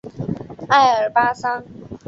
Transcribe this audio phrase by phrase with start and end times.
[0.67, 1.63] 爱尔巴桑。